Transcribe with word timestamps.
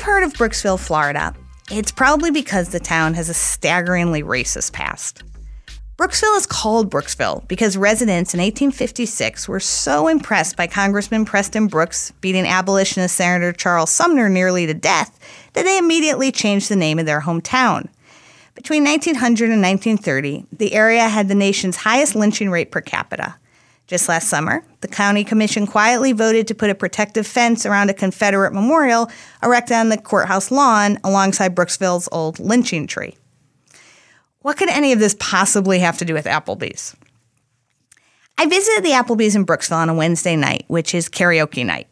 heard 0.00 0.22
of 0.22 0.32
Brooksville, 0.32 0.80
Florida, 0.80 1.34
it's 1.70 1.92
probably 1.92 2.30
because 2.30 2.70
the 2.70 2.80
town 2.80 3.12
has 3.12 3.28
a 3.28 3.34
staggeringly 3.34 4.22
racist 4.22 4.72
past. 4.72 5.22
Brooksville 5.98 6.34
is 6.38 6.46
called 6.46 6.90
Brooksville 6.90 7.46
because 7.46 7.76
residents 7.76 8.32
in 8.32 8.40
1856 8.40 9.46
were 9.46 9.60
so 9.60 10.08
impressed 10.08 10.56
by 10.56 10.66
Congressman 10.66 11.26
Preston 11.26 11.66
Brooks 11.66 12.10
beating 12.22 12.46
abolitionist 12.46 13.16
Senator 13.16 13.52
Charles 13.52 13.90
Sumner 13.90 14.30
nearly 14.30 14.66
to 14.66 14.72
death 14.72 15.18
that 15.52 15.64
they 15.64 15.76
immediately 15.76 16.32
changed 16.32 16.70
the 16.70 16.76
name 16.76 16.98
of 16.98 17.04
their 17.04 17.20
hometown. 17.20 17.88
Between 18.54 18.82
1900 18.82 19.50
and 19.50 19.60
1930, 19.60 20.46
the 20.52 20.72
area 20.72 21.06
had 21.06 21.28
the 21.28 21.34
nation's 21.34 21.76
highest 21.76 22.14
lynching 22.14 22.48
rate 22.48 22.70
per 22.70 22.80
capita. 22.80 23.34
Just 23.86 24.08
last 24.08 24.28
summer, 24.28 24.64
the 24.86 24.94
county 24.94 25.24
commission 25.24 25.66
quietly 25.66 26.12
voted 26.12 26.46
to 26.46 26.54
put 26.54 26.70
a 26.70 26.74
protective 26.74 27.26
fence 27.26 27.66
around 27.66 27.90
a 27.90 27.94
Confederate 27.94 28.52
memorial 28.52 29.10
erected 29.42 29.76
on 29.76 29.88
the 29.88 29.98
courthouse 29.98 30.52
lawn 30.52 30.96
alongside 31.02 31.56
Brooksville's 31.56 32.08
old 32.12 32.38
lynching 32.38 32.86
tree. 32.86 33.16
What 34.40 34.56
could 34.56 34.68
any 34.68 34.92
of 34.92 35.00
this 35.00 35.16
possibly 35.18 35.80
have 35.80 35.98
to 35.98 36.04
do 36.04 36.14
with 36.14 36.26
Applebee's? 36.26 36.94
I 38.38 38.46
visited 38.46 38.84
the 38.84 38.90
Applebee's 38.90 39.34
in 39.34 39.44
Brooksville 39.44 39.78
on 39.78 39.88
a 39.88 39.94
Wednesday 39.94 40.36
night, 40.36 40.64
which 40.68 40.94
is 40.94 41.08
karaoke 41.08 41.66
night. 41.66 41.88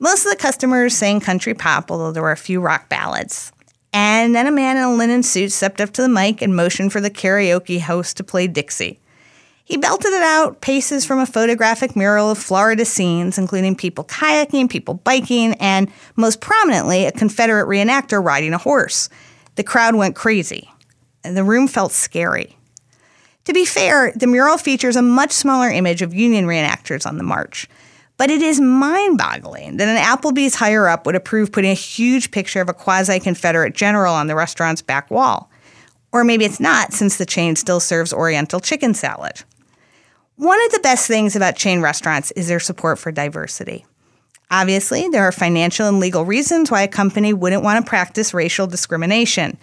Most 0.00 0.24
of 0.26 0.32
the 0.32 0.38
customers 0.38 0.96
sang 0.96 1.20
country 1.20 1.54
pop, 1.54 1.88
although 1.88 2.10
there 2.10 2.22
were 2.22 2.32
a 2.32 2.36
few 2.36 2.60
rock 2.60 2.88
ballads. 2.88 3.52
And 3.92 4.34
then 4.34 4.48
a 4.48 4.50
man 4.50 4.76
in 4.76 4.82
a 4.82 4.92
linen 4.92 5.22
suit 5.22 5.52
stepped 5.52 5.80
up 5.80 5.92
to 5.92 6.02
the 6.02 6.08
mic 6.08 6.42
and 6.42 6.56
motioned 6.56 6.92
for 6.92 7.00
the 7.00 7.10
karaoke 7.10 7.80
host 7.80 8.16
to 8.16 8.24
play 8.24 8.48
Dixie. 8.48 8.98
He 9.66 9.78
belted 9.78 10.12
it 10.12 10.22
out, 10.22 10.60
paces 10.60 11.06
from 11.06 11.18
a 11.18 11.26
photographic 11.26 11.96
mural 11.96 12.30
of 12.30 12.36
Florida 12.36 12.84
scenes, 12.84 13.38
including 13.38 13.74
people 13.74 14.04
kayaking, 14.04 14.68
people 14.68 14.94
biking, 14.94 15.54
and 15.54 15.90
most 16.16 16.42
prominently, 16.42 17.06
a 17.06 17.12
Confederate 17.12 17.66
reenactor 17.66 18.22
riding 18.22 18.52
a 18.52 18.58
horse. 18.58 19.08
The 19.54 19.64
crowd 19.64 19.94
went 19.94 20.16
crazy. 20.16 20.70
and 21.24 21.34
The 21.34 21.44
room 21.44 21.66
felt 21.66 21.92
scary. 21.92 22.58
To 23.46 23.54
be 23.54 23.64
fair, 23.64 24.12
the 24.14 24.26
mural 24.26 24.58
features 24.58 24.96
a 24.96 25.02
much 25.02 25.32
smaller 25.32 25.70
image 25.70 26.02
of 26.02 26.12
Union 26.12 26.46
reenactors 26.46 27.06
on 27.06 27.16
the 27.16 27.24
march. 27.24 27.66
But 28.18 28.30
it 28.30 28.42
is 28.42 28.60
mind 28.60 29.16
boggling 29.16 29.78
that 29.78 29.88
an 29.88 29.96
Applebee's 29.96 30.54
higher 30.54 30.88
up 30.88 31.06
would 31.06 31.16
approve 31.16 31.52
putting 31.52 31.70
a 31.70 31.74
huge 31.74 32.30
picture 32.30 32.60
of 32.60 32.68
a 32.68 32.74
quasi 32.74 33.18
Confederate 33.18 33.74
general 33.74 34.14
on 34.14 34.26
the 34.26 34.36
restaurant's 34.36 34.82
back 34.82 35.10
wall. 35.10 35.50
Or 36.12 36.22
maybe 36.22 36.44
it's 36.44 36.60
not, 36.60 36.92
since 36.92 37.16
the 37.16 37.26
chain 37.26 37.56
still 37.56 37.80
serves 37.80 38.12
Oriental 38.12 38.60
chicken 38.60 38.94
salad. 38.94 39.42
One 40.36 40.60
of 40.64 40.72
the 40.72 40.80
best 40.80 41.06
things 41.06 41.36
about 41.36 41.54
chain 41.54 41.80
restaurants 41.80 42.32
is 42.32 42.48
their 42.48 42.58
support 42.58 42.98
for 42.98 43.12
diversity. 43.12 43.86
Obviously, 44.50 45.08
there 45.08 45.22
are 45.22 45.32
financial 45.32 45.86
and 45.86 46.00
legal 46.00 46.24
reasons 46.24 46.72
why 46.72 46.82
a 46.82 46.88
company 46.88 47.32
wouldn't 47.32 47.62
want 47.62 47.84
to 47.84 47.88
practice 47.88 48.34
racial 48.34 48.66
discrimination. 48.66 49.56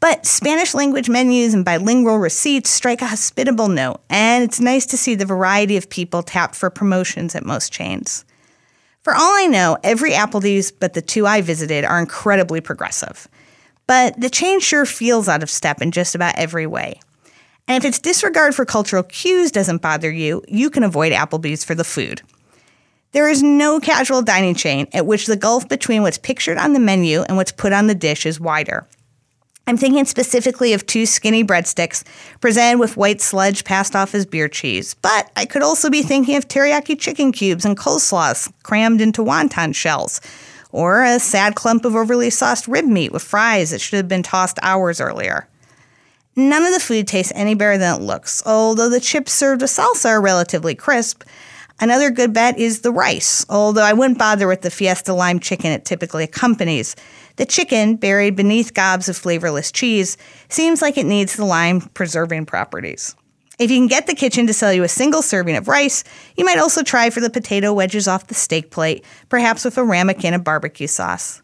But 0.00 0.24
Spanish 0.24 0.72
language 0.72 1.10
menus 1.10 1.52
and 1.52 1.66
bilingual 1.66 2.16
receipts 2.16 2.70
strike 2.70 3.02
a 3.02 3.06
hospitable 3.06 3.68
note, 3.68 4.00
and 4.08 4.42
it's 4.42 4.58
nice 4.58 4.86
to 4.86 4.96
see 4.96 5.14
the 5.14 5.26
variety 5.26 5.76
of 5.76 5.90
people 5.90 6.22
tapped 6.22 6.54
for 6.54 6.70
promotions 6.70 7.34
at 7.34 7.44
most 7.44 7.70
chains. 7.70 8.24
For 9.02 9.14
all 9.14 9.36
I 9.36 9.46
know, 9.46 9.76
every 9.84 10.12
Applebee's 10.12 10.72
but 10.72 10.94
the 10.94 11.02
two 11.02 11.26
I 11.26 11.42
visited 11.42 11.84
are 11.84 12.00
incredibly 12.00 12.62
progressive. 12.62 13.28
But 13.86 14.18
the 14.18 14.30
chain 14.30 14.60
sure 14.60 14.86
feels 14.86 15.28
out 15.28 15.42
of 15.42 15.50
step 15.50 15.82
in 15.82 15.92
just 15.92 16.14
about 16.14 16.36
every 16.36 16.66
way. 16.66 17.00
And 17.68 17.82
if 17.82 17.88
its 17.88 17.98
disregard 17.98 18.54
for 18.54 18.64
cultural 18.64 19.02
cues 19.02 19.50
doesn't 19.50 19.82
bother 19.82 20.10
you, 20.10 20.42
you 20.46 20.70
can 20.70 20.84
avoid 20.84 21.12
Applebee's 21.12 21.64
for 21.64 21.74
the 21.74 21.84
food. 21.84 22.22
There 23.12 23.28
is 23.28 23.42
no 23.42 23.80
casual 23.80 24.22
dining 24.22 24.54
chain 24.54 24.88
at 24.92 25.06
which 25.06 25.26
the 25.26 25.36
gulf 25.36 25.68
between 25.68 26.02
what's 26.02 26.18
pictured 26.18 26.58
on 26.58 26.74
the 26.74 26.80
menu 26.80 27.22
and 27.22 27.36
what's 27.36 27.52
put 27.52 27.72
on 27.72 27.86
the 27.86 27.94
dish 27.94 28.26
is 28.26 28.38
wider. 28.38 28.86
I'm 29.68 29.76
thinking 29.76 30.04
specifically 30.04 30.74
of 30.74 30.86
two 30.86 31.06
skinny 31.06 31.42
breadsticks 31.42 32.04
presented 32.40 32.78
with 32.78 32.96
white 32.96 33.20
sludge 33.20 33.64
passed 33.64 33.96
off 33.96 34.14
as 34.14 34.24
beer 34.24 34.48
cheese, 34.48 34.94
but 34.94 35.28
I 35.34 35.44
could 35.44 35.62
also 35.62 35.90
be 35.90 36.02
thinking 36.02 36.36
of 36.36 36.46
teriyaki 36.46 36.96
chicken 37.00 37.32
cubes 37.32 37.64
and 37.64 37.76
coleslaws 37.76 38.52
crammed 38.62 39.00
into 39.00 39.24
wonton 39.24 39.74
shells, 39.74 40.20
or 40.70 41.02
a 41.02 41.18
sad 41.18 41.56
clump 41.56 41.84
of 41.84 41.96
overly 41.96 42.30
sauced 42.30 42.68
rib 42.68 42.84
meat 42.84 43.12
with 43.12 43.22
fries 43.22 43.70
that 43.70 43.80
should 43.80 43.96
have 43.96 44.08
been 44.08 44.22
tossed 44.22 44.60
hours 44.62 45.00
earlier. 45.00 45.48
None 46.38 46.66
of 46.66 46.74
the 46.74 46.80
food 46.80 47.08
tastes 47.08 47.32
any 47.34 47.54
better 47.54 47.78
than 47.78 47.98
it 47.98 48.04
looks, 48.04 48.42
although 48.44 48.90
the 48.90 49.00
chips 49.00 49.32
served 49.32 49.62
with 49.62 49.70
salsa 49.70 50.10
are 50.10 50.20
relatively 50.20 50.74
crisp. 50.74 51.22
Another 51.80 52.10
good 52.10 52.34
bet 52.34 52.58
is 52.58 52.80
the 52.80 52.92
rice, 52.92 53.46
although 53.48 53.82
I 53.82 53.94
wouldn't 53.94 54.18
bother 54.18 54.46
with 54.46 54.60
the 54.60 54.70
Fiesta 54.70 55.14
lime 55.14 55.40
chicken 55.40 55.72
it 55.72 55.86
typically 55.86 56.24
accompanies. 56.24 56.94
The 57.36 57.46
chicken, 57.46 57.96
buried 57.96 58.36
beneath 58.36 58.74
gobs 58.74 59.08
of 59.08 59.16
flavorless 59.16 59.72
cheese, 59.72 60.18
seems 60.50 60.82
like 60.82 60.98
it 60.98 61.06
needs 61.06 61.36
the 61.36 61.46
lime 61.46 61.80
preserving 61.80 62.44
properties. 62.44 63.16
If 63.58 63.70
you 63.70 63.78
can 63.78 63.86
get 63.86 64.06
the 64.06 64.14
kitchen 64.14 64.46
to 64.46 64.52
sell 64.52 64.74
you 64.74 64.82
a 64.82 64.88
single 64.88 65.22
serving 65.22 65.56
of 65.56 65.68
rice, 65.68 66.04
you 66.36 66.44
might 66.44 66.58
also 66.58 66.82
try 66.82 67.08
for 67.08 67.20
the 67.20 67.30
potato 67.30 67.72
wedges 67.72 68.06
off 68.06 68.26
the 68.26 68.34
steak 68.34 68.70
plate, 68.70 69.02
perhaps 69.30 69.64
with 69.64 69.78
a 69.78 69.84
ramekin 69.84 70.34
of 70.34 70.44
barbecue 70.44 70.86
sauce. 70.86 71.40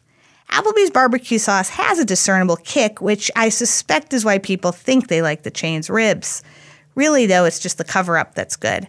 Applebee's 0.50 0.91
barbecue 0.91 1.38
sauce 1.38 1.70
has 1.70 1.98
a 1.98 2.04
discernible 2.04 2.56
kick, 2.56 3.00
which 3.00 3.30
I 3.36 3.48
suspect 3.48 4.12
is 4.12 4.25
why 4.25 4.38
people 4.38 4.72
think 4.72 5.08
they 5.08 5.22
like 5.22 5.42
the 5.42 5.50
chain's 5.50 5.88
ribs. 5.88 6.42
Really, 6.94 7.26
though, 7.26 7.44
it's 7.44 7.58
just 7.60 7.78
the 7.78 7.84
cover 7.84 8.19
up 8.19 8.34
that's 8.34 8.56
good. 8.56 8.88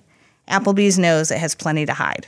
Applebee's 0.50 1.00
knows 1.00 1.32
it 1.32 1.40
has 1.40 1.56
plenty 1.56 1.86
to 1.86 1.94
hide. 1.94 2.28